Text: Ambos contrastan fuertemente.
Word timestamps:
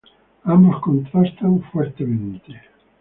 Ambos 0.45 0.79
contrastan 0.81 1.61
fuertemente. 1.71 2.59